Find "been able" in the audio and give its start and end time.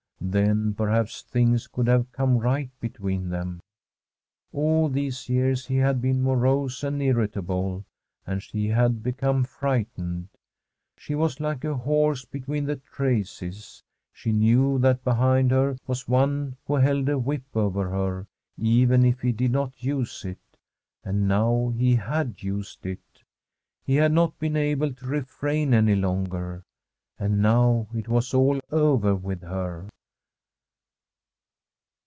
24.39-24.93